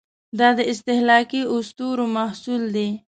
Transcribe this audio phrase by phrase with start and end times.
[0.39, 2.89] دا د استهلاکي اسطورو محصول دی.